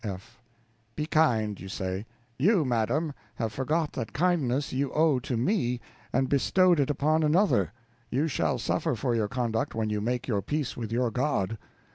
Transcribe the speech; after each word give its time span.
F. 0.03 0.41
Be 0.95 1.05
kind, 1.05 1.59
you 1.59 1.69
say; 1.69 2.07
you, 2.39 2.65
madam, 2.65 3.13
have 3.35 3.53
forgot 3.53 3.93
that 3.93 4.13
kindness 4.13 4.73
you 4.73 4.91
owe 4.93 5.19
to 5.19 5.37
me, 5.37 5.79
and 6.11 6.27
bestowed 6.27 6.79
it 6.79 6.89
upon 6.89 7.21
another; 7.21 7.71
you 8.09 8.27
shall 8.27 8.57
suffer 8.57 8.95
for 8.95 9.13
your 9.13 9.27
conduct 9.27 9.75
when 9.75 9.91
you 9.91 10.01
make 10.01 10.27
your 10.27 10.41
peace 10.41 10.75
with 10.75 10.91
your 10.91 11.11
God. 11.11 11.55